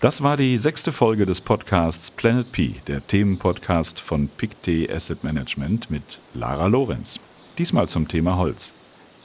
Das 0.00 0.22
war 0.22 0.36
die 0.36 0.58
sechste 0.58 0.92
Folge 0.92 1.24
des 1.24 1.40
Podcasts 1.40 2.10
Planet 2.10 2.52
P, 2.52 2.74
der 2.86 3.06
Themenpodcast 3.06 3.98
von 3.98 4.28
PICT 4.28 4.90
Asset 4.92 5.24
Management 5.24 5.90
mit 5.90 6.18
Lara 6.34 6.66
Lorenz. 6.66 7.18
Diesmal 7.56 7.88
zum 7.88 8.08
Thema 8.08 8.36
Holz. 8.36 8.74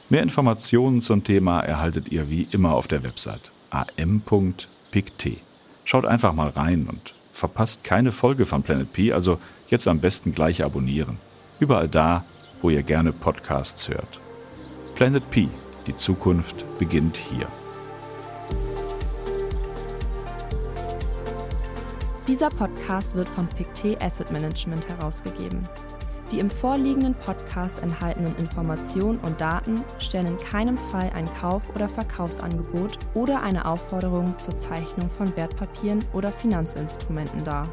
Mehr 0.08 0.22
Informationen 0.22 1.02
zum 1.02 1.24
Thema 1.24 1.60
erhaltet 1.60 2.10
ihr 2.10 2.30
wie 2.30 2.48
immer 2.50 2.72
auf 2.72 2.88
der 2.88 3.02
Website 3.02 3.50
am.pict. 3.68 5.28
Schaut 5.84 6.06
einfach 6.06 6.32
mal 6.32 6.48
rein 6.48 6.86
und 6.88 7.12
verpasst 7.34 7.84
keine 7.84 8.12
Folge 8.12 8.46
von 8.46 8.62
Planet 8.62 8.90
P, 8.94 9.12
also 9.12 9.38
jetzt 9.68 9.86
am 9.86 10.00
besten 10.00 10.34
gleich 10.34 10.64
abonnieren. 10.64 11.18
Überall 11.60 11.88
da, 11.88 12.24
wo 12.62 12.70
ihr 12.70 12.82
gerne 12.82 13.12
Podcasts 13.12 13.90
hört. 13.90 14.21
Planet 14.94 15.28
P, 15.30 15.48
die 15.86 15.96
Zukunft 15.96 16.64
beginnt 16.78 17.16
hier. 17.16 17.48
Dieser 22.28 22.50
Podcast 22.50 23.16
wird 23.16 23.28
von 23.28 23.48
Pictet 23.48 24.02
Asset 24.02 24.30
Management 24.30 24.86
herausgegeben. 24.88 25.66
Die 26.30 26.38
im 26.38 26.50
vorliegenden 26.50 27.14
Podcast 27.14 27.82
enthaltenen 27.82 28.36
Informationen 28.36 29.18
und 29.20 29.40
Daten 29.40 29.82
stellen 29.98 30.26
in 30.26 30.38
keinem 30.38 30.76
Fall 30.76 31.10
ein 31.14 31.26
Kauf- 31.40 31.68
oder 31.74 31.88
Verkaufsangebot 31.88 32.98
oder 33.14 33.42
eine 33.42 33.64
Aufforderung 33.64 34.38
zur 34.38 34.56
Zeichnung 34.56 35.10
von 35.10 35.34
Wertpapieren 35.36 36.04
oder 36.12 36.28
Finanzinstrumenten 36.28 37.44
dar. 37.44 37.68